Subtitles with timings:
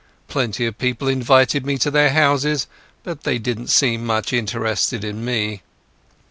[0.27, 2.65] Plenty of people invited me to their houses,
[3.03, 5.61] but they didn't seem much interested in me.